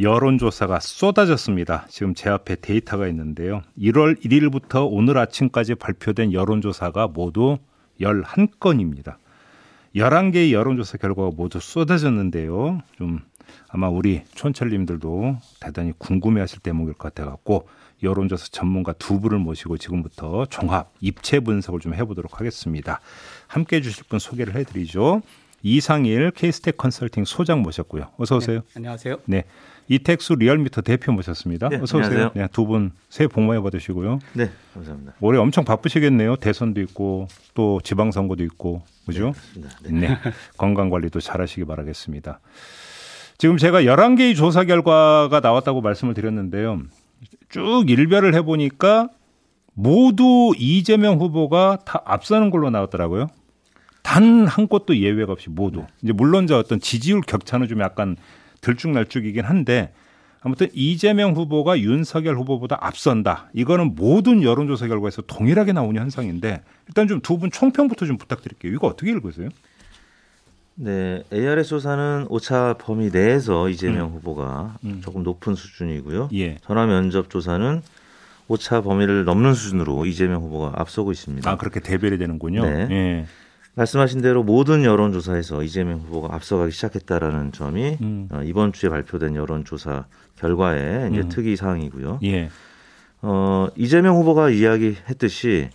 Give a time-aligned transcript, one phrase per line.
[0.00, 1.86] 여론조사가 쏟아졌습니다.
[1.88, 3.62] 지금 제 앞에 데이터가 있는데요.
[3.78, 7.58] 1월 1일부터 오늘 아침까지 발표된 여론조사가 모두
[8.00, 9.16] 11건입니다.
[9.94, 12.80] 11개의 여론조사 결과가 모두 쏟아졌는데요.
[12.96, 13.20] 좀
[13.68, 17.68] 아마 우리 촌철님들도 대단히 궁금해하실 대목일 것 같아갖고
[18.02, 23.00] 여론조사 전문가 두 분을 모시고 지금부터 종합 입체 분석을 좀 해보도록 하겠습니다.
[23.46, 25.22] 함께 해 주실 분 소개를 해드리죠.
[25.62, 28.10] 이상일 케이스텍 컨설팅 소장 모셨고요.
[28.18, 28.60] 어서 오세요.
[28.60, 29.16] 네, 안녕하세요.
[29.24, 29.44] 네.
[29.88, 31.68] 이택수 리얼미터 대표 모셨습니다.
[31.68, 32.30] 네, 어서 오세요.
[32.34, 34.18] 네, 두 분 새해 복 많이 받으시고요.
[34.32, 35.14] 네, 감사합니다.
[35.20, 36.36] 올해 엄청 바쁘시겠네요.
[36.36, 39.34] 대선도 있고 또 지방선거도 있고 그죠?
[39.82, 40.18] 네, 네.
[40.56, 42.40] 건강 관리도 잘하시기 바라겠습니다.
[43.36, 46.80] 지금 제가 11개의 조사 결과가 나왔다고 말씀을 드렸는데요.
[47.50, 49.08] 쭉 일별을 해 보니까
[49.74, 53.26] 모두 이재명 후보가 다 앞서는 걸로 나왔더라고요.
[54.02, 55.84] 단 한 곳도 예외가 없이 모두.
[56.02, 58.16] 이제 물론 저 어떤 지지율 격차는 좀 약간
[58.64, 59.92] 들쭉날쭉이긴 한데
[60.40, 63.48] 아무튼 이재명 후보가 윤석열 후보보다 앞선다.
[63.54, 68.72] 이거는 모든 여론조사 결과에서 동일하게 나오는 현상인데 일단 좀 두 분 총평부터 좀 부탁드릴게요.
[68.72, 69.48] 이거 어떻게 읽으세요?
[70.76, 74.12] 네, ARS 조사는 오차 범위 내에서 이재명 음.
[74.14, 75.00] 후보가 음.
[75.02, 76.30] 조금 높은 수준이고요.
[76.34, 76.56] 예.
[76.66, 77.80] 전화 면접 조사는
[78.48, 81.48] 오차 범위를 넘는 수준으로 이재명 후보가 앞서고 있습니다.
[81.48, 82.64] 아 그렇게 대별이 되는군요.
[82.64, 82.88] 네.
[82.90, 83.26] 예.
[83.74, 88.28] 말씀하신 대로 모든 여론조사에서 이재명 후보가 앞서가기 시작했다라는 점이 음.
[88.30, 91.28] 어, 이번 주에 발표된 여론조사 결과의 이제 음.
[91.28, 92.20] 특이 사항이고요.
[92.22, 92.50] 예.
[93.22, 95.70] 어, 이재명 후보가 이야기했듯이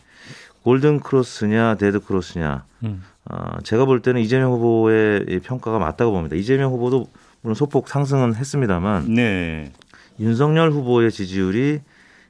[0.64, 3.04] 골든 크로스냐 데드 크로스냐 음.
[3.26, 6.36] 어, 제가 볼 때는 이재명 후보의 이 평가가 맞다고 봅니다.
[6.36, 7.08] 이재명 후보도
[7.42, 9.72] 물론 소폭 상승은 했습니다만 네.
[10.20, 11.80] 윤석열 후보의 지지율이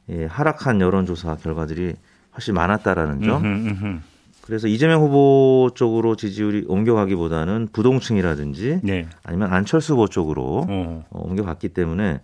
[0.09, 1.93] 예, 하락한 여론조사 결과들이
[2.33, 3.43] 훨씬 많았다라는 점.
[3.43, 3.99] 음흠, 음흠.
[4.49, 9.07] 그래서 이재명 후보 쪽으로 지지율이 옮겨가기보다는 부동층이라든지 네.
[9.23, 11.05] 아니면 안철수 후보 쪽으로 어.
[11.11, 12.19] 어, 옮겨갔기 때문에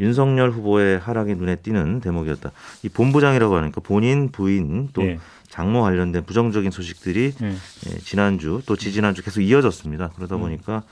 [0.00, 2.52] 윤석열 후보의 하락이 눈에 띄는 대목이었다.
[2.82, 5.18] 이 본부장이라고 하니까 본인, 부인 또 예.
[5.50, 7.46] 장모 관련된 부정적인 소식들이 예.
[7.46, 10.12] 예, 지난주 또 지지난주 계속 이어졌습니다.
[10.16, 10.82] 그러다 보니까 어,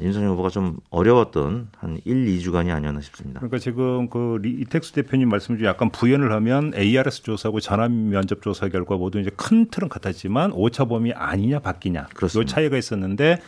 [0.00, 3.40] 윤석열 후보가 좀 어려웠던 한 1, 2주간이 아니었나 싶습니다.
[3.40, 8.40] 그러니까 지금 그 리- 이택수 대표님 말씀 중에 약간 부연을 하면 ARS 조사하고 전화 면접
[8.42, 12.50] 조사 결과 모두 이제 큰 틀은 같았지만 오차 범위 아니냐 바뀌냐 요 그렇습니다.
[12.52, 13.40] 차이가 있었는데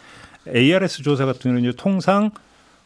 [0.54, 2.30] ARS 조사 같은 경우는 이제 통상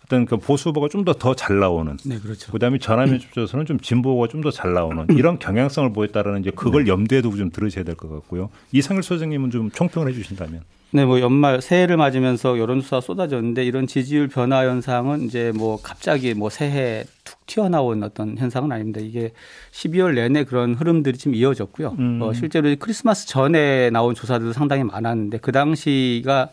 [0.07, 2.51] 어떤 그 보수 후보가 좀 더 더 잘 나오는 네, 그렇죠.
[2.53, 6.51] 그다음에 전화 면접 조사는 좀 진보 후보가 좀 더 잘 나오는 이런 경향성을 보였다라는 이제
[6.51, 8.49] 그걸 염두에 두고 좀 들으셔야 될 것 같고요.
[8.73, 10.63] 이상일 소장님은 좀 총평을 해 주신다면.
[10.93, 16.51] 네, 뭐 연말 새해를 맞으면서 여론조사 쏟아졌는데 이런 지지율 변화 현상은 이제 뭐 갑자기 뭐
[16.51, 19.01] 새해 툭 튀어나온 어떤 현상은 아닙니다.
[19.01, 19.33] 이게
[19.71, 21.95] 12월 내내 그런 흐름들이 지금 이어졌고요.
[21.99, 22.19] 음.
[22.23, 26.49] 어, 실제로 크리스마스 전에 나온 조사들도 상당히 많았는데 그 당시가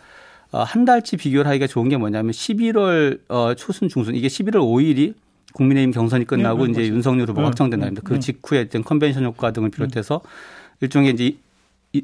[0.51, 5.15] 어, 한 달치 비교를 하기가 좋은 게 뭐냐면 11월 어, 초순 중순 이게 11월 5일이
[5.53, 6.93] 국민의힘 경선이 끝나고 네, 이제 맞아요.
[6.93, 8.07] 윤석열 후보 네, 확정된 네, 날입니다.
[8.07, 8.13] 네.
[8.13, 10.21] 그 직후에 어떤 컨벤션 효과 등을 비롯해서
[10.81, 11.35] 일종의 이제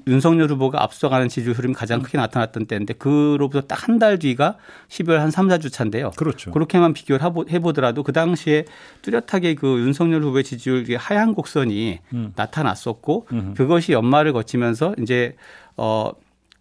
[0.08, 4.58] 윤석열 후보가 앞서가는 지지율 흐름이 가장 크게 나타났던 때인데 그로부터 딱 한 달 뒤가
[4.90, 6.12] 12월 한 3, 4주 차인데요.
[6.16, 6.52] 그렇죠.
[6.52, 8.66] 그렇게만 비교를 해보더라도 그 당시에
[9.02, 12.34] 뚜렷하게 그 윤석열 후보의 지지율 이 하향 곡선이 음.
[12.36, 13.54] 나타났었고 음.
[13.56, 15.36] 그것이 연말을 거치면서 이제
[15.78, 16.12] 어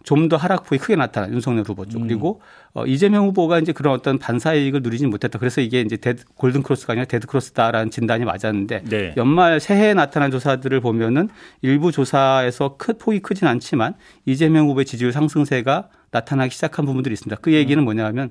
[0.04, 2.08] 좀 더 하락폭이 크게 나타난 윤석열 후보 쪽 음.
[2.08, 2.40] 그리고
[2.74, 5.38] 어, 이재명 후보가 이제 그런 어떤 반사 이익을 누리지 못했다.
[5.38, 9.14] 그래서 이게 이제 데드, 골든 크로스가 아니라 데드 크로스다라는 진단이 맞았는데 네.
[9.16, 11.28] 연말 새해에 나타난 조사들을 보면은
[11.60, 13.94] 일부 조사에서 크, 폭이 크진 않지만
[14.24, 17.40] 이재명 후보의 지지율 상승세가 나타나기 시작한 부분들이 있습니다.
[17.42, 18.30] 그 얘기는 뭐냐면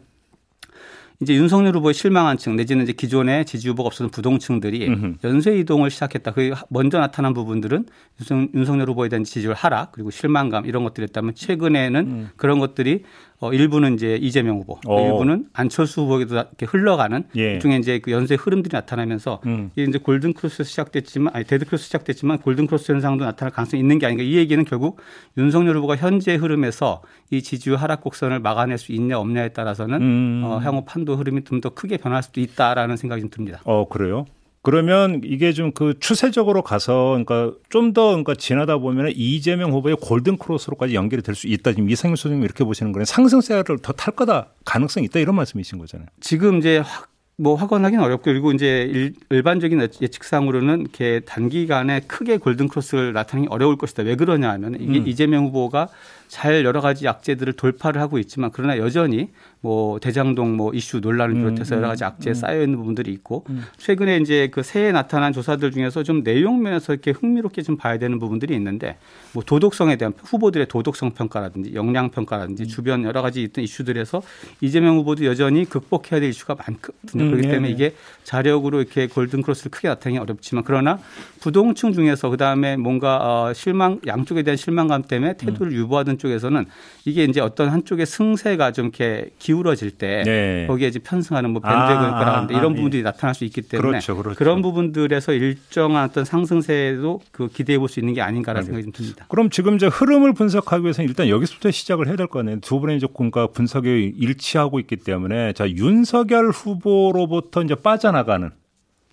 [1.22, 5.14] 이제 윤석열 후보의 실망한 층 내지는 이제 기존에 지지 후보가 없었던 부동층들이 음흠.
[5.24, 6.32] 연쇄 이동을 시작했다.
[6.34, 7.86] 그 먼저 나타난 부분들은
[8.20, 13.04] 윤석- 윤석열 후보에 대한 지지율 하락 그리고 실망감 이런 것들이었다면 최근에는 그런 것들이
[13.44, 15.02] 어, 일부는 이제 이재명 후보, 어.
[15.04, 17.54] 일부는 안철수 후보에도 이렇게 흘러가는 예.
[17.54, 19.72] 일종의 이제 그 연쇄 흐름들이 나타나면서 음.
[19.74, 23.98] 이게 이제 골든 크로스 시작됐지만 아니 데드 크로스 시작됐지만 골든 크로스 현상도 나타날 가능성이 있는
[23.98, 25.00] 게 아닌가 이 얘기는 결국
[25.40, 27.02] 윤석열 후보가 현재 흐름에서
[27.32, 30.42] 이 지지율 하락 곡선을 막아낼 수 있냐 없냐에 따라서는 음.
[30.46, 33.62] 어, 향후 판도 흐름이 좀 더 크게 변할 수도 있다라는 생각이 좀 듭니다.
[33.66, 34.26] 어 그래요?
[34.64, 40.38] 그러면 이게 좀 그 추세적으로 가서 그러니까 좀 더 그러니까 지나다 보면 이재명 후보의 골든
[40.38, 41.72] 크로스로까지 연결이 될 수 있다.
[41.74, 46.08] 지금 이상일 소장님 이렇게 보시는 거는 상승세를 더 탈 거다 가능성이 있다 이런 말씀이신 거잖아요.
[46.20, 52.68] 지금 이제 확 뭐 확언하기는 어렵고 그리고 이제 일, 일반적인 예측상으로는 이렇게 단기간에 크게 골든
[52.68, 54.04] 크로스를 나타내기 어려울 것이다.
[54.04, 55.08] 왜 그러냐 하면 이게 음.
[55.08, 55.88] 이재명 후보가
[56.32, 61.42] 잘 여러 가지 악재들을 돌파를 하고 있지만 그러나 여전히 뭐 대장동 뭐 이슈 논란을 음,
[61.42, 63.46] 비롯해서 여러 가지 음, 악재에 쌓여 있는 부분들이 있고
[63.78, 68.18] 최근에 이제 그 새해 나타난 조사들 중에서 좀 내용 면에서 이렇게 흥미롭게 좀 봐야 되는
[68.18, 68.98] 부분들이 있는데
[69.34, 74.22] 뭐 도덕성에 대한 후보들의 도덕성 평가라든지 역량 평가라든지 주변 여러 가지 있던 이슈들에서
[74.62, 77.30] 이재명 후보도 여전히 극복해야 될 이슈가 많거든요.
[77.30, 77.94] 그렇기 때문에 이게
[78.24, 80.98] 자력으로 이렇게 골든 크로스를 크게 나타내기 어렵지만 그러나
[81.42, 86.66] 부동층 중에서 그다음에 뭔가 어 실망 양쪽에 대한 실망감 때문에 태도를 유보하던 쪽에서는
[87.06, 90.66] 이게 이제 어떤 한쪽의 승세가 좀 이렇게 기울어질 때 네.
[90.68, 93.04] 거기에 이제 편승하는 뭐 밴드웨건 아, 아, 이런 아, 부분들이 예.
[93.04, 94.38] 나타날 수 있기 때문에 그렇죠, 그렇죠.
[94.38, 99.26] 그런 부분들에서 일정한 어떤 상승세도 그 기대해 볼 수 있는 게 아닌가라는 생각이 좀 듭니다.
[99.28, 102.60] 그럼 지금 이제 흐름을 분석하기 위해서는 일단 여기서부터 시작을 해야 될 거 아니에요.
[102.62, 108.50] 두 분의 이제 공과 분석이 일치하고 있기 때문에 자 윤석열 후보로부터 이제 빠져나가는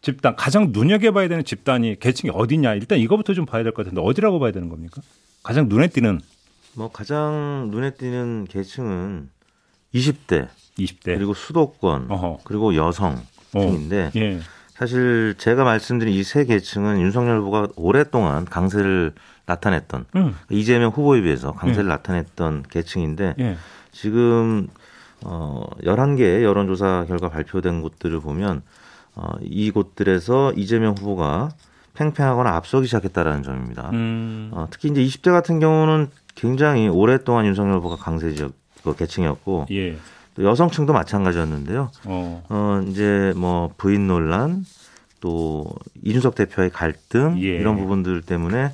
[0.00, 4.38] 집단 가장 눈여겨봐야 되는 집단이 계층이 어디냐 일단 이거부터 좀 봐야 될 것 같은데 어디라고
[4.38, 5.02] 봐야 되는 겁니까?
[5.42, 6.20] 가장 눈에 띄는
[6.78, 9.30] 뭐 가장 눈에 띄는 계층은
[9.94, 10.46] 20대,
[10.78, 12.38] 20대 그리고 수도권 어허.
[12.44, 14.10] 그리고 여성층인데 어.
[14.14, 14.38] 예.
[14.74, 19.12] 사실 제가 말씀드린 이 세 계층은 윤석열 후보가 오랫동안 강세를
[19.46, 20.36] 나타냈던 음.
[20.50, 21.88] 이재명 후보에 비해서 강세를 예.
[21.88, 23.56] 나타냈던 계층인데 예.
[23.90, 24.68] 지금
[25.24, 28.62] 어 11개 여론조사 결과 발표된 곳들을 보면
[29.16, 31.48] 어 이곳들에서 이재명 후보가
[31.94, 33.90] 팽팽하거나 앞서기 시작했다라는 점입니다.
[33.92, 34.50] 음.
[34.52, 38.52] 어, 특히 이제 20대 같은 경우는 굉장히 오랫동안 윤석열 후보가 강세 지역
[38.84, 39.96] 그 계층이었고 예.
[40.34, 41.90] 또 여성층도 마찬가지였는데요.
[42.04, 42.44] 어.
[42.48, 44.64] 어 이제 뭐 부인 논란
[45.20, 45.66] 또
[46.04, 47.56] 이준석 대표의 갈등 예.
[47.56, 48.70] 이런 부분들 때문에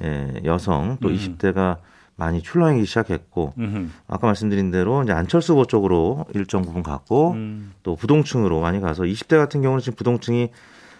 [0.00, 1.16] 예, 여성 또 음.
[1.16, 1.78] 20대가
[2.14, 3.88] 많이 출렁이기 시작했고 음흠.
[4.06, 7.72] 아까 말씀드린 대로 이제 안철수 후보 쪽으로 일정 부분 갔고 음.
[7.82, 10.50] 또 부동층으로 많이 가서 20대 같은 경우는 지금 부동층이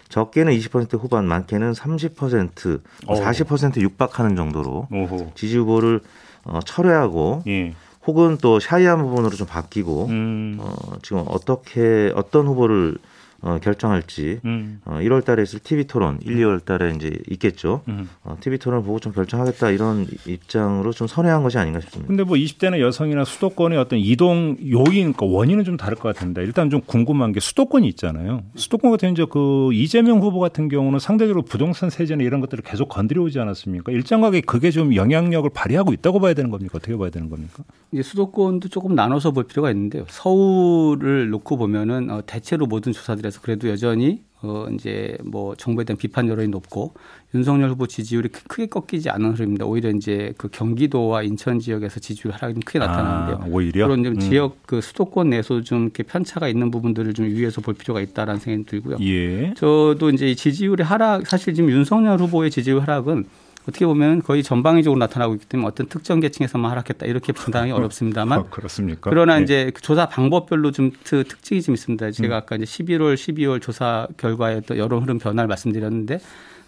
[0.09, 3.13] 적게는 20% 후반, 많게는 30%, 어.
[3.15, 5.31] 40% 육박하는 정도로 오호.
[5.35, 6.01] 지지 후보를
[6.43, 7.73] 어, 철회하고 예.
[8.07, 10.57] 혹은 또 샤이한 부분으로 좀 바뀌고 음.
[10.59, 12.97] 어, 지금 어떻게 어떤 후보를
[13.41, 14.81] 어, 결정할지 음.
[14.85, 17.81] 어, 1월 달에 있을 TV 토론 1, 2월 달에 이제 있겠죠.
[17.87, 18.09] 음.
[18.23, 22.07] 어, TV 토론을 보고 좀 결정하겠다 이런 입장으로 좀 선회한 것이 아닌가 싶습니다.
[22.07, 26.69] 근데 뭐 20대나 여성이나 수도권의 어떤 이동 요인, 그러니까 원인은 좀 다를 것 같은데 일단
[26.69, 28.43] 좀 궁금한 게 수도권이 있잖아요.
[28.55, 33.39] 수도권 같은 이제 그 이재명 후보 같은 경우는 상대적으로 부동산 세제나 이런 것들을 계속 건드려오지
[33.39, 33.91] 않았습니까?
[33.91, 36.77] 일정하게 그게 좀 영향력을 발휘하고 있다고 봐야 되는 겁니까?
[36.77, 37.63] 어떻게 봐야 되는 겁니까?
[37.91, 40.05] 이제 수도권도 조금 나눠서 볼 필요가 있는데요.
[40.09, 45.97] 서울을 놓고 보면은 어, 대체로 모든 조사들이 그래서 그래도 여전히 어 이제 뭐 정부에 대한
[45.97, 46.93] 비판 여론이 높고
[47.35, 49.65] 윤석열 후보 지지율이 크게 꺾이지 않은 흐름입니다.
[49.65, 53.39] 오히려 이제 그 경기도와 인천 지역에서 지지율 하락이 크게 나타나는데요.
[53.41, 54.19] 아, 오히려 그런 좀 음.
[54.19, 58.65] 지역 그 수도권 내에서 좀 이렇게 편차가 있는 부분들을 좀 유의해서 볼 필요가 있다라는 생각이
[58.65, 58.97] 들고요.
[59.01, 59.53] 예.
[59.55, 63.25] 저도 이제 지지율의 하락 사실 지금 윤석열 후보의 지지율 하락은
[63.67, 68.39] 어떻게 보면 거의 전방위적으로 나타나고 있기 때문에 어떤 특정 계층에서만 하락했다 이렇게 판단하기 어렵습니다만.
[68.39, 69.09] 어, 그렇습니까?
[69.09, 69.43] 그러나 네.
[69.43, 72.11] 이제 그 조사 방법별로 좀 특징이 좀 있습니다.
[72.11, 72.37] 제가 음.
[72.37, 76.19] 아까 이제 11월, 12월 조사 결과에 또 여론 흐름 변화를 말씀드렸는데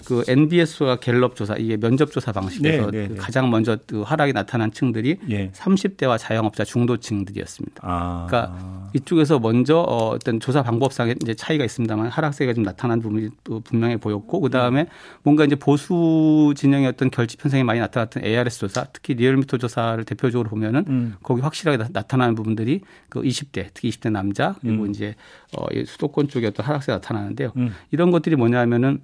[0.06, 3.16] 그 NBS와 갤럽 조사 이게 면접 조사 방식에서 네, 네, 네.
[3.16, 5.52] 가장 먼저 그 하락이 나타난 층들이 예.
[5.52, 7.82] 30대와 자영업자 중도층들이었습니다.
[7.84, 8.28] 아.
[8.28, 13.60] 그러니까 이쪽에서 먼저 어, 어떤 조사 방법상의 이제 차이가 있습니다만 하락세가 좀 나타난 부분이 또
[13.62, 14.88] 분명히 보였고 그 다음에
[15.24, 20.50] 뭔가 이제 보수 진영의 어떤 결집 현상이 많이 나타났던 ARS 조사 특히 리얼미터 조사를 대표적으로
[20.50, 21.16] 보면은 음.
[21.24, 24.90] 거기 확실하게 나 타나는 부분들이 그 20대 특히 20대 남자 그리고 음.
[24.90, 25.16] 이제
[25.58, 27.52] 어, 수도권 쪽에 어떤 하락세가 나타나는데요.
[27.58, 27.74] 음.
[27.92, 29.02] 이런 것들이 뭐냐면은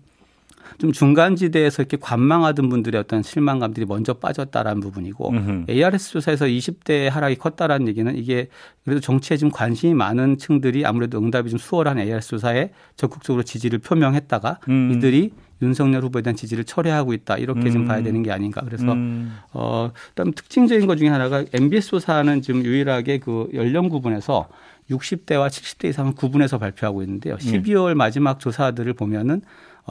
[0.77, 5.65] 좀 중간 지대에서 이렇게 관망하던 분들의 어떤 실망감들이 먼저 빠졌다라는 부분이고 음흠.
[5.69, 8.47] ARS 조사에서 20대 하락이 컸다라는 얘기는 이게
[8.83, 14.59] 그래도 정치에 좀 관심이 많은 층들이 아무래도 응답이 좀 수월한 ARS 조사에 적극적으로 지지를 표명했다가
[14.69, 14.93] 음.
[14.95, 15.31] 이들이
[15.61, 17.71] 윤석열 후보에 대한 지지를 철회하고 있다 이렇게 음.
[17.71, 19.37] 좀 봐야 되는 게 아닌가 그래서 음.
[19.53, 24.47] 어 그다음 특징적인 것 중에 하나가 MBS 조사는 지금 유일하게 그 연령 구분에서
[24.89, 27.35] 60대와 70대 이상은 구분해서 발표하고 있는데요.
[27.37, 29.41] 12월 마지막 조사들을 보면은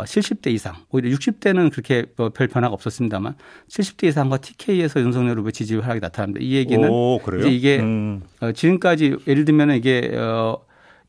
[0.04, 3.34] 70대 어, 이상, 오히려 60대는 그렇게 뭐별 변화가 없었습니다만
[3.68, 6.40] 70대 이상과 TK에서 윤석열 후보 지지율 하락이 나타납니다.
[6.42, 8.22] 이 얘기는 오, 이제 이게 음.
[8.40, 10.58] 어, 지금까지 예를 들면 이게 어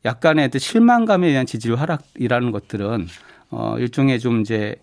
[0.04, 3.06] 약간의 실망감에 의한 지지율 하락이라는 것들은
[3.50, 4.76] 어 일종의 좀 이제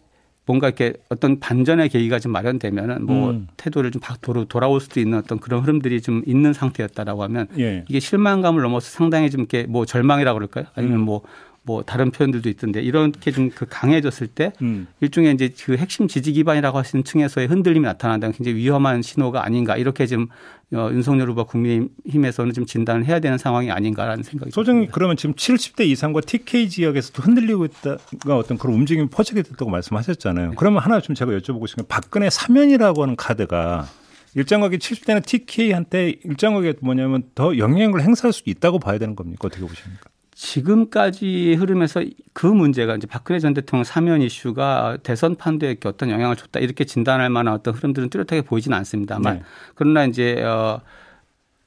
[0.46, 3.48] 뭔가 이렇게 어떤 반전의 계기가 좀 마련되면은 뭐 음.
[3.58, 7.84] 태도를 좀 도로 돌아올 수도 있는 어떤 그런 흐름들이 좀 있는 상태였다라고 하면 예.
[7.90, 10.66] 이게 실망감을 넘어서 상당히 좀 이렇게 뭐 절망이라고 그럴까요?
[10.76, 11.22] 아니면 뭐
[11.66, 14.88] 뭐 다른 표현들도 있던데 이렇게 좀 그 강해졌을 때 음.
[15.02, 20.06] 일종의 이제 그 핵심 지지 기반이라고 하시는 층에서의 흔들림이 나타난다는 굉장히 위험한 신호가 아닌가 이렇게
[20.06, 20.28] 지금
[20.74, 25.86] 어, 윤석열 후보 국민의힘에서는 좀 진단을 해야 되는 상황이 아닌가라는 생각이 소장님 그러면 지금 70대
[25.88, 30.50] 이상과 TK 지역에서도 흔들리고 있다가 어떤 그런 움직임이 퍼지게 됐다고 말씀하셨잖아요.
[30.50, 30.56] 네.
[30.58, 33.88] 그러면 하나 좀 제가 여쭤보고 싶은 게 박근혜 사면이라고 하는 카드가
[34.34, 39.48] 일정하게 70대나 TK한테 일정하게 뭐냐면 더 영향을 행사할 수 있다고 봐야 되는 겁니까?
[39.48, 40.10] 어떻게 보십니까?
[40.36, 46.60] 지금까지 흐름에서 그 문제가 이제 박근혜 전 대통령 사면 이슈가 대선 판도에 어떤 영향을 줬다
[46.60, 49.44] 이렇게 진단할 만한 어떤 흐름들은 뚜렷하게 보이지는 않습니다만 네.
[49.76, 50.82] 그러나 이제 어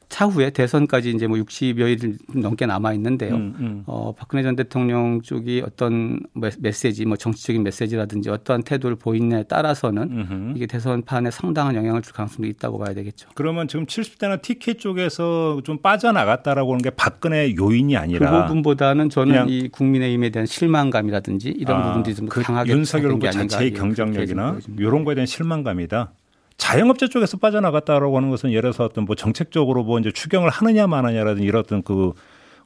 [0.08, 3.34] 차후에 대선까지 이제 뭐 60여일 넘게 남아 있는데요.
[3.34, 3.82] 음, 음.
[3.86, 6.20] 어, 박근혜 전 대통령 쪽이 어떤
[6.58, 10.52] 메시지, 뭐 정치적인 메시지라든지 어떠한 태도를 보이느냐에 따라서는 음흠.
[10.56, 13.28] 이게 대선판에 상당한 영향을 줄 가능성도 있다고 봐야 되겠죠.
[13.34, 19.48] 그러면 지금 70대나 TK 쪽에서 좀 빠져나갔다라고 하는 게 박근혜 요인이 아니라 그 부분보다는 저는
[19.48, 25.04] 이 국민의힘에 대한 실망감이라든지 이런 아, 부분들이 좀 그 강하게 윤석열 후보 자체의 경쟁력이나 이런
[25.04, 26.12] 거에 대한 실망감이다.
[26.58, 31.44] 자영업자 쪽에서 빠져나갔다라고 하는 것은 예를 들어서 어떤 뭐 정책적으로 뭐 이제 추경을 하느냐 마느냐라든지
[31.46, 32.12] 이런 어떤 그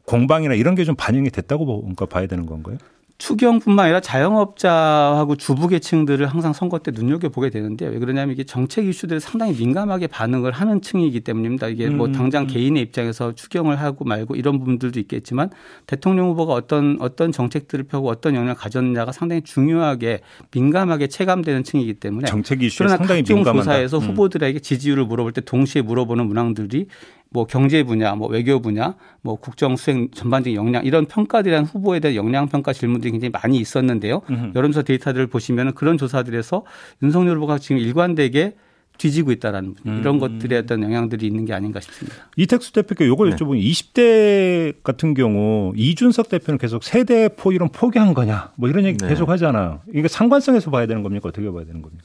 [0.07, 2.79] 공방이나 이런 게 좀 반영이 됐다고 뭔가 봐야 되는 건가요?
[3.23, 8.89] 추경뿐만 아니라 자영업자하고 주부 계층들을 항상 선거 때 눈여겨 보게 되는데 왜 그러냐면 이게 정책
[8.89, 11.69] 이슈들에 상당히 민감하게 반응을 하는 층이기 때문입니다.
[11.69, 12.47] 이게 뭐 음, 당장 음.
[12.49, 15.51] 개인의 입장에서 추경을 하고 말고 이런 부분들도 있겠지만
[15.87, 20.19] 대통령 후보가 어떤 어떤 정책들을 펴고 어떤 영향을 가졌느냐가 상당히 중요하게
[20.51, 23.63] 민감하게 체감되는 층이기 때문에 정책 이슈에 상당히 민감하다.
[23.63, 24.03] 조사에서 음.
[24.03, 26.87] 후보들에게 지지율을 물어볼 때 동시에 물어보는 문항들이
[27.33, 32.01] 뭐 경제 분야, 뭐 외교 분야, 뭐 국정 수행 전반적인 역량 이런 평가들에 대 후보에
[32.01, 34.23] 대한 역량 평가 질문들이 굉장히 많이 있었는데요.
[34.31, 34.53] 으흠.
[34.55, 36.65] 여론조사 데이터들을 보시면 그런 조사들에서
[37.03, 38.55] 윤석열 후보가 지금 일관되게
[38.99, 39.99] 뒤지고 있다라는 음.
[40.01, 42.29] 이런 것들에 어떤 영향들이 있는 게 아닌가 싶습니다.
[42.37, 43.37] 이택수 대표께 요걸 네.
[43.37, 48.99] 여쭤보면 20대 같은 경우 이준석 대표는 계속 세대 포 이런 포기한 거냐 뭐 이런 얘기
[48.99, 49.09] 네.
[49.09, 49.81] 계속 하잖아요.
[49.93, 52.05] 이게 상관성에서 봐야 되는 겁니까 어떻게 봐야 되는 겁니까?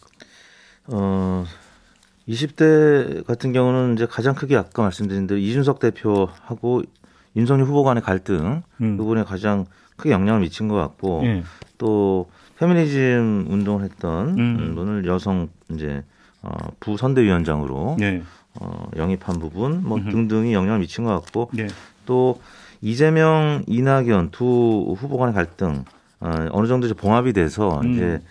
[0.87, 1.45] 어
[2.27, 6.83] 20대 같은 경우는 이제 가장 크게 아까 말씀드린 대로 이준석 대표하고
[7.35, 8.97] 윤석열 후보 간의 갈등 음.
[8.97, 9.65] 부분에 가장
[9.95, 11.43] 크게 영향을 미친 것 같고 예.
[11.77, 12.29] 또
[12.59, 14.75] 페미니즘 운동을 했던 음.
[14.77, 16.03] 오늘 여성 이제
[16.41, 18.21] 어, 부선대위원장으로 예.
[18.59, 20.11] 어, 영입한 부분 뭐 음흠.
[20.11, 21.67] 등등이 영향을 미친 것 같고 예.
[22.05, 22.39] 또
[22.81, 25.85] 이재명, 이낙연 두 후보 간의 갈등
[26.19, 27.93] 어, 어느 정도 이제 봉합이 돼서 음.
[27.93, 28.21] 이제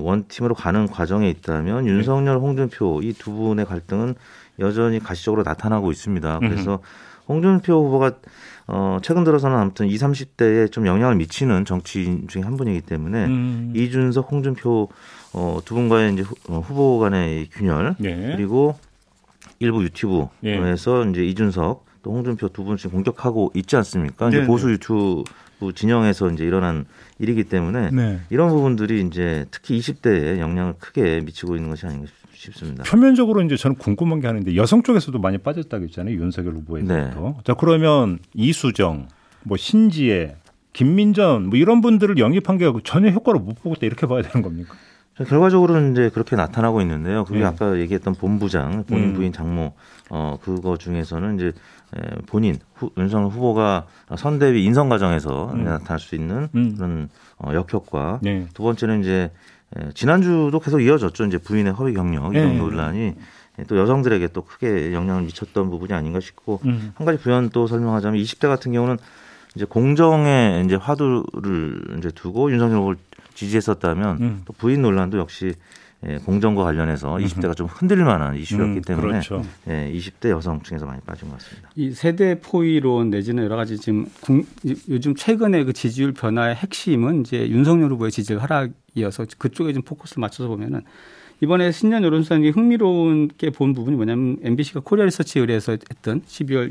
[0.00, 4.14] 원팀으로 가는 과정에 있다면 윤석열, 홍준표 이 두 분의 갈등은
[4.58, 6.38] 여전히 가시적으로 나타나고 있습니다.
[6.40, 6.80] 그래서
[7.28, 8.12] 홍준표 후보가
[8.66, 13.72] 어 최근 들어서는 아무튼 20, 30대에 좀 영향을 미치는 정치인 중에 한 분이기 때문에 음.
[13.74, 14.88] 이준석, 홍준표
[15.32, 18.32] 어 두 분과의 이제 어, 후보 간의 균열 네.
[18.36, 18.76] 그리고
[19.58, 21.10] 일부 유튜브에서 네.
[21.10, 24.28] 이제 이준석 또 홍준표 두 분씩 공격하고 있지 않습니까?
[24.28, 24.46] 이제 네.
[24.46, 25.24] 보수 유튜브
[25.72, 26.84] 진영에서 이제 일어난
[27.18, 28.20] 일이기 때문에 네.
[28.30, 32.84] 이런 부분들이 이제 특히 20대에 영향을 크게 미치고 있는 것이 아닌가 싶습니다.
[32.84, 36.14] 표면적으로 이제 저는 궁금한 게 하는데 여성 쪽에서도 많이 빠졌다고 했잖아요.
[36.16, 37.20] 윤석열 후보에서부터.
[37.20, 37.34] 네.
[37.44, 39.08] 자, 그러면 이수정,
[39.44, 40.36] 뭐 신지혜,
[40.72, 44.74] 김민전 뭐 이런 분들을 영입한 게 전혀 효과를 못 보고 있다 이렇게 봐야 되는 겁니까?
[45.16, 47.24] 결과적으로는 이제 그렇게 나타나고 있는데요.
[47.24, 47.44] 그게 네.
[47.44, 49.14] 아까 얘기했던 본부장, 본인 음.
[49.14, 49.72] 부인 장모,
[50.10, 51.52] 어, 그거 중에서는 이제
[52.26, 55.64] 본인 후, 윤석열 후보가 선대위 인선 과정에서 음.
[55.64, 56.74] 나타날 수 있는 음.
[56.76, 58.20] 그런 어, 역효과.
[58.22, 58.48] 네.
[58.54, 59.30] 두 번째는 이제
[59.94, 61.24] 지난주도 계속 이어졌죠.
[61.26, 62.58] 이제 부인의 허위 경력 이런 네.
[62.58, 63.14] 논란이
[63.68, 66.92] 또 여성들에게 또 크게 영향을 미쳤던 부분이 아닌가 싶고 음.
[66.96, 68.98] 한 가지 부연 또 설명하자면 20대 같은 경우는
[69.54, 72.98] 이제 공정에 이제 화두를 이제 두고 윤석열 후보를
[73.34, 74.42] 지지했었다면 음.
[74.44, 75.52] 또 부인 논란도 역시
[76.06, 79.42] 예, 공정과 관련해서 20대가 좀 흔들릴 만한 이슈였기 음, 때문에 그렇죠.
[79.68, 81.70] 예, 20대 여성층에서 많이 빠진 것 같습니다.
[81.76, 84.04] 이 세대 포위론 내지는 여러 가지 지금
[84.90, 90.48] 요즘 최근에 그 지지율 변화의 핵심은 이제 윤석열 후보의 지지율 하락이어서 그쪽에 좀 포커스를 맞춰서
[90.48, 90.82] 보면은
[91.42, 96.70] 이번에 신년 여론조사에 흥미로운 게 본 부분이 뭐냐면 MBC가 코리아 리서치 의뢰해서 했던 12월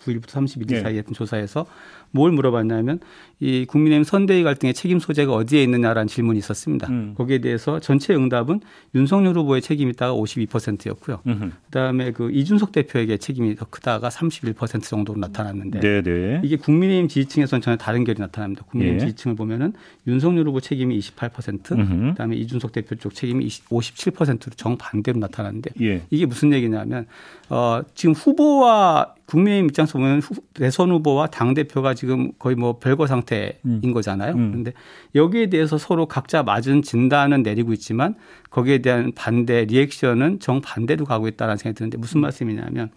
[0.00, 0.80] 29일부터 31일 네.
[0.80, 1.66] 사이에 했던 조사에서
[2.12, 3.00] 뭘 물어봤냐면
[3.38, 6.88] 이 국민의힘 선대위 갈등의 책임 소재가 어디에 있느냐라는 질문이 있었습니다.
[6.88, 7.14] 음.
[7.16, 8.60] 거기에 대해서 전체 응답은
[8.94, 11.20] 윤석열 후보의 책임이 있다가 52%였고요.
[11.26, 11.50] 음흠.
[11.66, 16.02] 그다음에 그 이준석 대표에게 책임이 더 크다가 31% 정도로 나타났는데 네네.
[16.02, 16.40] 네.
[16.44, 18.64] 이게 국민의힘 지지층에서는 전혀 다른 결이 나타납니다.
[18.68, 19.06] 국민의힘 예.
[19.06, 19.72] 지지층을 보면은
[20.06, 22.10] 윤석열 후보 책임이 28%, 음흠.
[22.10, 26.02] 그다음에 이준석 대표 쪽 책임이 57%로 정반대로 나타났는데 예.
[26.10, 27.06] 이게 무슨 얘기냐면
[27.48, 30.22] 어 지금 후보와 국민의힘 입장에서 보면
[30.54, 33.92] 대선 후보와 당 대표가 지금 거의 뭐 별거 상태인 음.
[33.94, 34.34] 거잖아요.
[34.34, 34.50] 음.
[34.50, 34.72] 그런데
[35.14, 38.16] 여기에 대해서 서로 각자 맞은 진단은 내리고 있지만
[38.50, 42.90] 거기에 대한 반대 리액션은 정 반대로 가고 있다는 생각이 드는데 무슨 말씀이냐면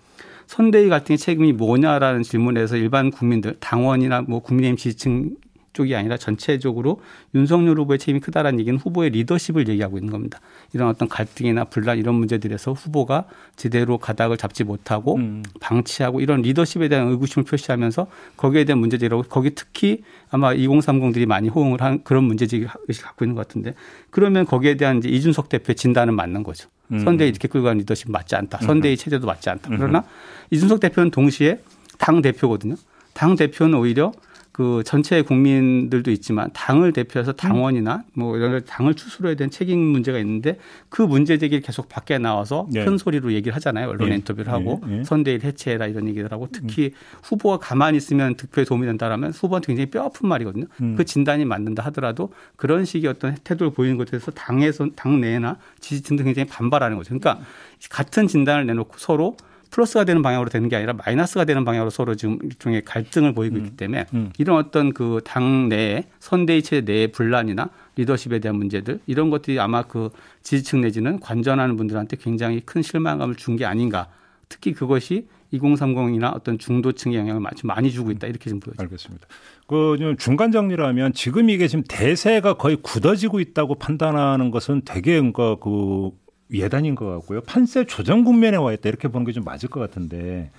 [0.48, 5.36] 선대위 갈등의 책임이 뭐냐라는 질문에서 일반 국민들 당원이나 뭐 국민의힘 지지층
[5.74, 7.01] 쪽이 아니라 전체적으로
[7.36, 10.39] 윤석열 후보의 책임이 크다라는 얘기는 후보의 리더십을 얘기하고 있는 겁니다.
[10.74, 13.25] 이런 어떤 갈등이나 분란 이런 문제들에서 후보가
[13.56, 15.44] 제대로 가닥을 잡지 못하고 음.
[15.60, 21.82] 방치하고 이런 리더십에 대한 의구심을 표시하면서 거기에 대한 문제제기라고 거기 특히 아마 2030들이 많이 호응을
[21.82, 23.74] 한 그런 문제제기 의식 갖고 있는 것 같은데
[24.10, 26.70] 그러면 거기에 대한 이제 이준석 대표의 진단은 맞는 거죠.
[26.92, 27.00] 음.
[27.00, 28.60] 선대위 이렇게 끌고 가는 리더십 맞지 않다.
[28.60, 29.70] 선대위 체제도 맞지 않다.
[29.75, 30.03] 그러나 음.
[30.51, 31.60] 이준석 대표는 동시에
[31.98, 32.75] 당 대표거든요.
[33.13, 34.12] 당 대표는 오히려
[34.54, 40.60] 그 전체 국민들도 있지만 당을 대표해서 당원이나 뭐 이런 당을 추스러야 되는 책임 문제가 있는데
[40.90, 42.86] 그 문제 제기를 계속 밖에 나와서 네.
[42.86, 43.90] 큰 소리로 얘기를 하잖아요.
[43.90, 44.16] 언론 네.
[44.16, 44.98] 인터뷰를 하고 네.
[44.98, 45.04] 네.
[45.04, 47.20] 선대일 해체해라 이런 얘기를 하고 특히 음.
[47.24, 50.66] 후보가 가만히 있으면 득표에 도움이 된다라면 후보한테 굉장히 뼈아픈 말이거든요.
[50.82, 50.96] 음.
[50.96, 56.24] 그 진단이 맞는다 하더라도 그런 식의 어떤 태도를 보이는 것에 대해서 당에서 당 내나 지지층도
[56.26, 57.18] 굉장히 반발하는 거죠.
[57.18, 57.44] 그러니까
[57.90, 59.36] 같은 진단을 내놓고 서로
[59.74, 63.70] 플러스가 되는 방향으로 되는 게 아니라 마이너스가 되는 방향으로 서로 지금 일종의 갈등을 보이고 있기
[63.72, 63.75] 음.
[63.75, 64.32] 때문에 음.
[64.38, 69.82] 이런 어떤 그 당 내에 선대위 체제 내의 분란이나 리더십에 대한 문제들 이런 것들이 아마
[69.82, 70.10] 그
[70.44, 74.08] 지지층 내지는 관전하는 분들한테 굉장히 큰 실망감을 준 게 아닌가.
[74.50, 78.84] 특히 그것이 2030이나 어떤 중도층의 영향을 많이 주고 있다 이렇게 좀 보여집니다.
[78.84, 79.27] 알겠습니다.
[79.68, 86.12] 그 중간 정리라면 지금 이게 지금 대세가 거의 굳어지고 있다고 판단하는 것은 되게 뭔가 그
[86.52, 87.42] 예단인 것 같고요.
[87.42, 90.52] 판세 조정 국면에 와 있다 이렇게 보는 게 좀 맞을 것 같은데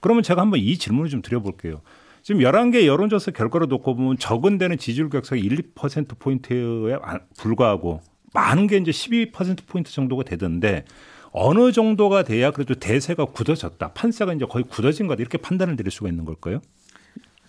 [0.00, 1.80] 그러면 제가 한번 이 질문을 좀 드려볼게요.
[2.22, 6.96] 지금 11개 여론조사 결과를 놓고 보면 적은 데는 지지율 격차가 1, 2%포인트에
[7.36, 8.00] 불과하고
[8.32, 10.84] 많은 게 이제 12%포인트 정도가 되던데
[11.32, 13.92] 어느 정도가 돼야 그래도 대세가 굳어졌다.
[13.92, 15.20] 판세가 이제 거의 굳어진 거다.
[15.20, 16.60] 이렇게 판단을 드릴 수가 있는 걸까요?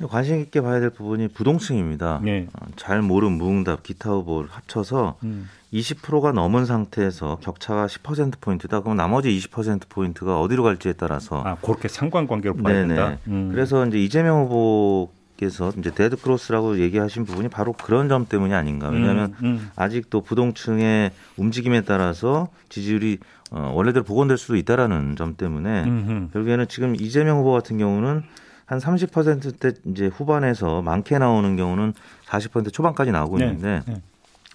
[0.09, 2.19] 관심 있게 봐야 될 부분이 부동층입니다.
[2.23, 2.47] 네.
[2.75, 5.47] 잘 모른 무응답 기타 후보를 합쳐서 음.
[5.71, 8.81] 20%가 넘은 상태에서 격차가 10%포인트다.
[8.81, 11.41] 그럼 나머지 20%포인트가 어디로 갈지에 따라서.
[11.45, 13.17] 아, 그렇게 상관관계로 봐야 된다?
[13.27, 13.49] 음.
[13.51, 18.89] 그래서 이제 이재명 후보 께서 이제 데드 크로스라고 얘기하신 부분이 바로 그런 점 때문이 아닌가.
[18.89, 19.71] 왜냐하면 음, 음.
[19.75, 23.17] 아직도 부동층의 움직임에 따라서 지지율이
[23.51, 26.29] 어, 원래대로 복원될 수도 있다라는 점 때문에 음흠.
[26.33, 28.23] 결국에는 지금 이재명 후보 같은 경우는
[28.65, 31.93] 한 30%대 이제 후반에서 많게 나오는 경우는
[32.27, 33.45] 40% 초반까지 나오고 네.
[33.45, 34.01] 있는데 네.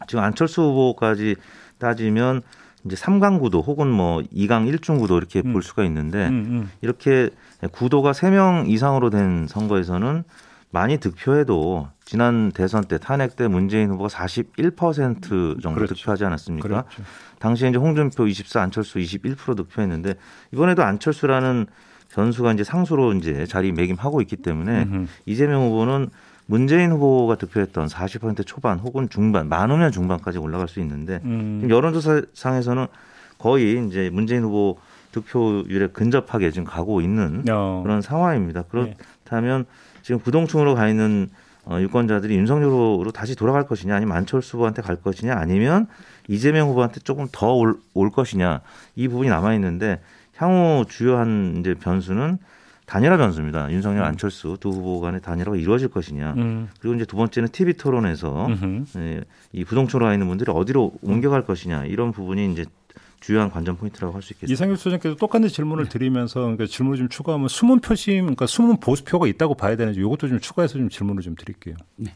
[0.07, 1.37] 지금 안철수 후보까지
[1.79, 2.43] 따지면
[2.85, 5.53] 이제 3강 구도 혹은 뭐 2강 1중 구도 이렇게 음.
[5.53, 6.71] 볼 수가 있는데 음, 음.
[6.81, 7.31] 이렇게
[7.73, 10.25] 구도가 3명 이상으로 된 선거에서는
[10.71, 15.95] 많이 득표해도 지난 대선 때 탄핵 때 문재인 후보가 41% 정도 그렇죠.
[15.95, 16.69] 득표하지 않았습니까?
[16.69, 17.03] 그렇죠.
[17.39, 20.15] 당시에 이제 홍준표 24, 안철수 21% 득표했는데
[20.53, 21.67] 이번에도 안철수라는
[22.13, 25.07] 변수가 이제 상수로 이제 자리 매김하고 있기 때문에 음흠.
[25.27, 26.09] 이재명 후보는
[26.47, 31.59] 문재인 후보가 득표했던 40% 초반 혹은 중반, 많으면 중반까지 올라갈 수 있는데 음.
[31.61, 32.87] 지금 여론조사상에서는
[33.37, 34.79] 거의 이제 문재인 후보
[35.13, 37.81] 득표율에 근접하게 지금 가고 있는 어.
[37.85, 38.63] 그런 상황입니다.
[38.63, 40.01] 그렇다면 네.
[40.03, 41.29] 지금 부동층으로 가 있는
[41.67, 45.87] 어, 유권자들이 윤석열 후보로 다시 돌아갈 것이냐 아니면 안철수 후보한테 갈 것이냐 아니면
[46.27, 47.55] 이재명 후보한테 조금 더
[47.93, 48.61] 올 것이냐
[48.97, 50.01] 이 부분이 남아 있는데
[50.39, 52.39] 향후 주요한 이제 변수는
[52.87, 53.71] 단일화 변수입니다.
[53.71, 54.07] 윤석열, 음.
[54.07, 56.35] 안철수 두 후보 간의 단일화가 이루어질 것이냐.
[56.39, 56.69] 음.
[56.81, 58.49] 그리고 이제 두 번째는 TV 토론에서
[58.97, 59.21] 예,
[59.53, 62.65] 이 부동층으로 가 있는 분들이 어디로 옮겨갈 것이냐 이런 부분이 이제
[63.21, 64.53] 주요한 관전 포인트라고 할 수 있겠습니다.
[64.53, 65.91] 이상일 소장께 똑같은 질문을 네.
[65.91, 70.41] 드리면서 그러니까 질문을 좀 추가하면 숨은 표심, 그러니까 숨은 보수표가 있다고 봐야 되는지 이것도 좀
[70.41, 71.75] 추가해서 좀 질문을 좀 드릴게요.
[71.97, 72.15] 네.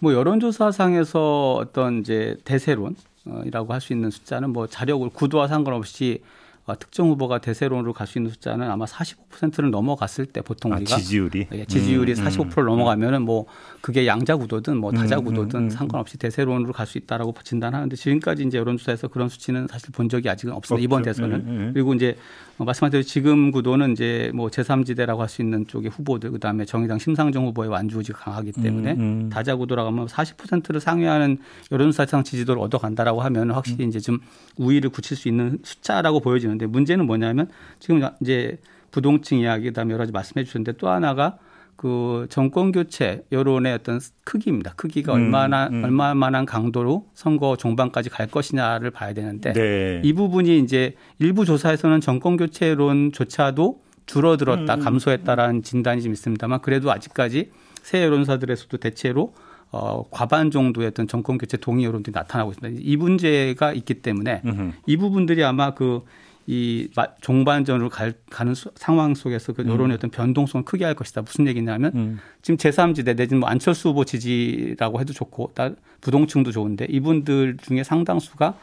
[0.00, 6.37] 뭐 여론조사상에서 어떤 이제 대세론이라고 할 수 있는 숫자는 뭐 자력으로 구도와 상관없이 어,
[6.76, 11.46] 특정 후보가 대세론으로 갈 수 있는 숫자는 아마 45%를 넘어갔을 때 보통 아, 우리가 지지율이
[11.52, 12.66] 예, 지지율이 음, 45%를 음.
[12.66, 13.46] 넘어가면은 뭐
[13.80, 17.96] 그게 양자 구도든 뭐 다자 음, 구도든 음, 음, 상관없이 대세론으로 갈 수 있다라고 진단하는데
[17.96, 20.82] 지금까지 이제 여론조사에서 그런 수치는 사실 본 적이 아직은 없습니다.
[20.82, 21.72] 이번 대선은 예, 예.
[21.72, 22.16] 그리고 이제
[22.56, 27.46] 말씀하신 대로 지금 구도는 이제 뭐 제3지대라고 할 수 있는 쪽의 후보들 그다음에 정의당 심상정
[27.46, 31.38] 후보의 완주 의지가 강하기 때문에 다자 구도라고 하면 40%를 상회하는
[31.70, 34.18] 여론조사상 지지도를 얻어간다라고 하면 확실히 이제 좀
[34.56, 38.58] 우위를 굳힐 수 있는 숫자라고 보여지는 데 문제는 뭐냐면 지금 이제
[38.90, 41.38] 부동층 이야기 그다음에 여러 가지 말씀해 주셨는데 또 하나가
[41.78, 44.72] 그 정권 교체 여론의 어떤 크기입니다.
[44.74, 45.84] 크기가 음, 얼마나 음.
[45.84, 50.00] 얼마만한 강도로 선거 종반까지 갈 것이냐를 봐야 되는데 네.
[50.02, 54.84] 이 부분이 이제 일부 조사에서는 정권 교체론조차도 줄어들었다, 음, 음.
[54.84, 59.34] 감소했다라는 진단이 좀 있습니다만 그래도 아직까지 새 여론사들에서도 대체로
[59.70, 62.80] 어, 과반 정도의 어떤 정권 교체 동의 여론들이 나타나고 있습니다.
[62.82, 64.72] 이 문제가 있기 때문에 음흠.
[64.86, 66.02] 이 부분들이 아마 그
[66.50, 66.88] 이
[67.20, 69.96] 종반전으로 갈, 가는 수, 상황 속에서 그 여론의 음.
[69.96, 71.20] 어떤 변동성을 크게 할 것이다.
[71.20, 72.18] 무슨 얘기냐면 음.
[72.40, 75.52] 지금 제3지대 내지는 뭐 안철수 후보 지지라고 해도 좋고
[76.00, 78.54] 부동층도 좋은데 이분들 중에 상당수가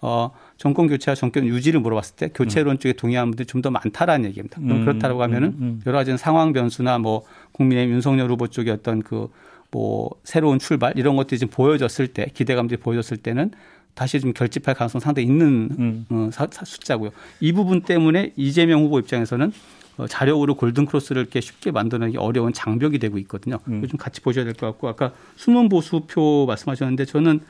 [0.00, 2.78] 어, 정권 교체와 정권 유지를 물어봤을 때 교체론 음.
[2.78, 4.60] 쪽에 동의하는 분들이 좀 더 많다라는 얘기입니다.
[4.60, 4.84] 그럼 음.
[4.86, 5.58] 그렇다고 하면은 음.
[5.60, 5.82] 음.
[5.86, 9.28] 여러 가지 상황 변수나 뭐 국민의 윤석열 후보 쪽의 어떤 그
[9.74, 13.50] 뭐 새로운 출발 이런 것들이 지금 보여졌을 때 기대감들이 보여졌을 때는
[13.94, 16.06] 다시 좀 결집할 가능성 상당히 있는 음.
[16.10, 17.10] 어, 사, 사, 숫자고요.
[17.40, 19.52] 이 부분 때문에 이재명 후보 입장에서는
[19.96, 23.58] 어, 자력으로 골든 크로스를 이렇게 쉽게 만들어내기 어려운 장벽이 되고 있거든요.
[23.68, 23.86] 음.
[23.86, 27.40] 좀 같이 보셔야 될 것 같고 아까 숨은 보수표 말씀하셨는데 저는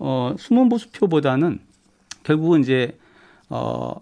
[0.00, 1.60] 어, 숨은 보수표보다는
[2.24, 2.98] 결국은 이제
[3.48, 3.94] 어,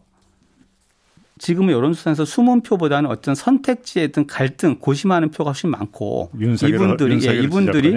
[1.43, 6.31] 지금의 여론조사에서 숨은 표보다는 어떤 선택지에 어떤 갈등, 고심하는 표가 훨씬 많고
[6.85, 7.89] 이분들이 예, 이분들이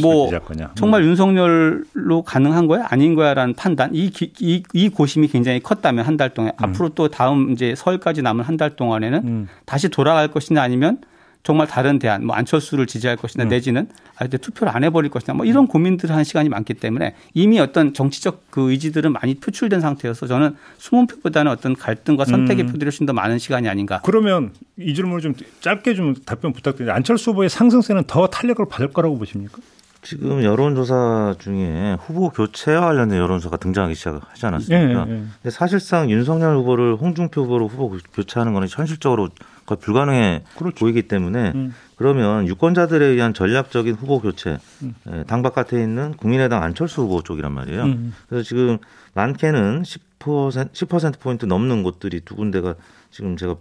[0.00, 0.30] 뭐
[0.76, 1.08] 정말 음.
[1.08, 6.52] 윤석열로 가능한 거야 아닌 거야라는 판단 이, 이, 이 고심이 굉장히 컸다면 한 달 동안
[6.60, 6.64] 음.
[6.64, 9.48] 앞으로 또 다음 이제 설까지 남은 한 달 동안에는 음.
[9.64, 10.98] 다시 돌아갈 것이냐 아니면
[11.42, 13.48] 정말 다른 대안, 뭐 안철수를 지지할 것이냐 음.
[13.48, 17.58] 내지는 아, 근데 투표를 안 해버릴 것이냐 뭐 이런 고민들을 하는 시간이 많기 때문에 이미
[17.58, 22.66] 어떤 정치적 그 의지들은 많이 표출된 상태여서 저는 숨은 표보다는 어떤 갈등과 선택의 음.
[22.68, 24.00] 표들이 훨씬 더 많은 시간이 아닌가.
[24.04, 26.94] 그러면 이 질문을 좀 짧게 좀 답변 부탁드립니다.
[26.94, 29.58] 안철수 후보의 상승세는 더 탄력을 받을 거라고 보십니까?
[30.02, 35.06] 지금 여론조사 중에 후보 교체와 관련된 여론조사가 등장하기 시작하지 않았습니까?
[35.08, 35.16] 예, 예.
[35.42, 39.28] 근데 사실상 윤석열 후보를 홍준표 후보로 후보 교체하는 것은 현실적으로
[39.64, 40.74] 거의 불가능해 그렇죠.
[40.74, 41.72] 보이기 때문에 음.
[41.94, 44.94] 그러면 유권자들에 의한 전략적인 후보 교체 음.
[45.12, 47.84] 예, 당 바깥에 있는 국민의당 안철수 후보 쪽이란 말이에요.
[47.84, 48.12] 음.
[48.28, 48.78] 그래서 지금
[49.14, 52.74] 많게는 10% 10% 포인트 넘는 곳들이 두 군데가
[53.12, 53.54] 지금 제가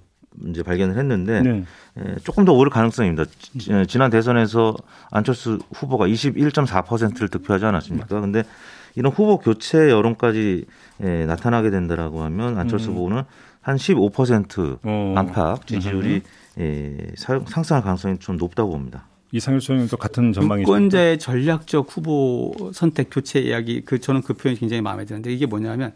[0.50, 1.64] 이제 발견을 했는데 네.
[2.00, 3.26] 예, 조금 더 오를 가능성입니다.
[3.70, 4.76] 예, 지난 대선에서
[5.12, 8.22] 안철수 후보가 21.4%를 득표하지 않았습니까?
[8.22, 8.44] 근데
[8.96, 10.66] 이런 후보 교체 여론까지
[11.04, 12.96] 예, 나타나게 된다라고 하면 안철수 음.
[12.96, 13.24] 후보는
[13.62, 15.14] 한 15% 어.
[15.18, 16.22] 안팎 지지율이
[16.60, 19.06] 예, 상승할 가능성이 좀 높다고 봅니다.
[19.32, 20.70] 이상일 소장님도 같은 전망이죠.
[20.70, 25.94] 유권자의 전략적 후보 선택 교체 이야기 그 저는 그 표현이 굉장히 마음에 드는데 이게 뭐냐면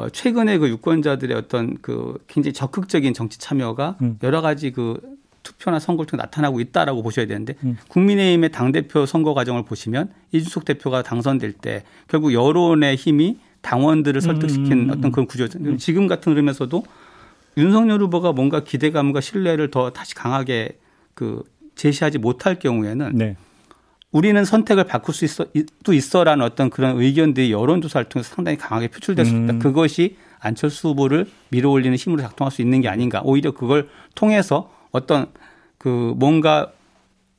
[0.00, 4.18] 어, 최근에 그 유권자들의 어떤 그 굉장히 적극적인 정치 참여가 음.
[4.22, 5.00] 여러 가지 그
[5.42, 7.76] 투표나 선거를 통해 나타나고 있다라고 보셔야 되는데 음.
[7.88, 14.90] 국민의힘의 당대표 선거 과정을 보시면 이준석 대표가 당선될 때 결국 여론의 힘이 당원들을 설득시킨 음.
[14.90, 15.58] 어떤 그런 구조죠.
[15.60, 15.76] 음.
[15.76, 16.82] 지금 같은 흐름에서도
[17.58, 20.78] 윤석열 후보가 뭔가 기대감과 신뢰를 더 다시 강하게
[21.14, 21.42] 그
[21.74, 23.36] 제시하지 못할 경우에는 네.
[24.12, 25.46] 우리는 선택을 바꿀 수 있어
[25.84, 29.52] 또 있어라는 어떤 그런 의견들이 여론조사를 통해서 상당히 강하게 표출될 수 있다.
[29.54, 29.58] 음.
[29.60, 33.20] 그것이 안철수 후보를 밀어올리는 힘으로 작동할 수 있는 게 아닌가.
[33.24, 35.26] 오히려 그걸 통해서 어떤
[35.78, 36.72] 그 뭔가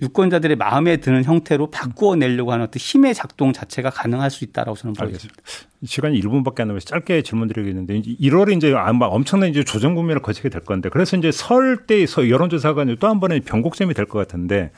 [0.01, 4.93] 유권자들의 마음에 드는 형태로 바꾸어 내려고 하는 어떤 힘의 작동 자체가 가능할 수 있다라고 저는
[4.93, 5.41] 보겠습니다.
[5.85, 10.21] 시간이 1분밖에 안 남아서 짧게 질문 드리겠는데 이제 1월에 이제 아마 엄청난 이제 조정 국면을
[10.21, 14.71] 거치게 될 건데 그래서 이제 설때 여론조사가 또 한 번의 변곡점이 될 것 같은데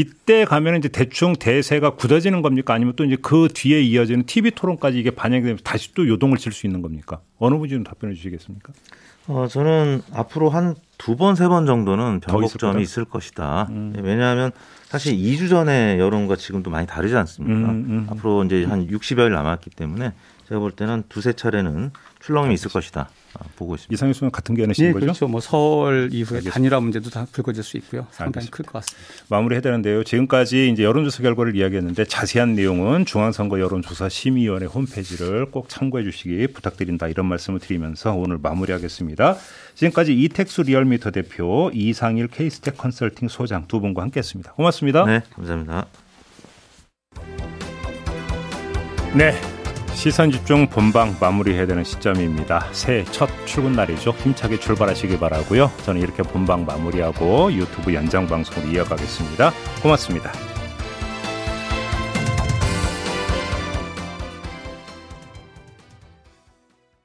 [0.00, 2.74] 이때 가면 이제 대충 대세가 굳어지는 겁니까?
[2.74, 6.52] 아니면 또 이제 그 뒤에 이어지는 TV 토론까지 이게 반영이 되면 다시 또 요동을 칠
[6.52, 7.20] 수 있는 겁니까?
[7.38, 8.74] 어느 분이 좀 답변해 주시겠습니까?
[9.28, 13.68] 어, 저는 앞으로 한 두 번, 세 번 정도는 변곡점이 있을, 있을 것이다.
[13.70, 13.92] 음.
[14.02, 14.50] 왜냐하면
[14.84, 17.70] 사실 2주 전에 여론과 지금도 많이 다르지 않습니까?
[17.70, 18.06] 음, 음.
[18.10, 20.12] 앞으로 이제 한 60여일 남았기 때문에
[20.48, 21.90] 제가 볼 때는 두세 차례는
[22.26, 23.08] 출렁임이 있을 것이다.
[23.34, 23.94] 아, 보고 있습니다.
[23.94, 25.06] 이상희 수는 같은 견해신 네, 거죠?
[25.06, 25.28] 그렇죠.
[25.28, 26.50] 뭐설 이후에 알겠습니다.
[26.50, 28.06] 단일화 문제도 다 불거질 수 있고요.
[28.10, 29.24] 상당히 클 것 같습니다.
[29.28, 30.02] 마무리해야 되는데요.
[30.02, 37.06] 지금까지 이제 여론조사 결과를 이야기했는데 자세한 내용은 중앙선거 여론조사 심의위원회 홈페이지를 꼭 참고해 주시기 부탁드린다.
[37.08, 39.36] 이런 말씀을 드리면서 오늘 마무리하겠습니다.
[39.74, 44.52] 지금까지 이택수 리얼미터 대표, 이상일 케이스텍 컨설팅 소장 두 분과 함께했습니다.
[44.54, 45.04] 고맙습니다.
[45.04, 45.86] 네, 감사합니다.
[49.14, 49.55] 네.
[49.96, 52.68] 시선 집중 본방 마무리해야 되는 시점입니다.
[52.72, 54.10] 새해 첫 출근 날이죠.
[54.10, 55.72] 힘차게 출발하시기 바라고요.
[55.84, 59.52] 저는 이렇게 본방 마무리하고 유튜브 연장 방송을 이어가겠습니다.
[59.82, 60.55] 고맙습니다.